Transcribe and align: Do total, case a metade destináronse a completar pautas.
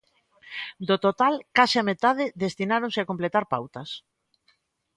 Do 0.87 0.95
total, 1.05 1.33
case 1.57 1.77
a 1.81 1.87
metade 1.91 2.25
destináronse 2.43 2.99
a 3.01 3.07
completar 3.11 3.45
pautas. 3.53 3.89